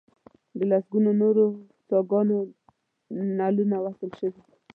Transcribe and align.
د 0.57 0.59
لسګونو 0.71 1.11
نورو 1.21 1.45
څاګانو 1.89 2.37
نلونه 3.37 3.75
وصل 3.85 4.09
شوي. 4.19 4.41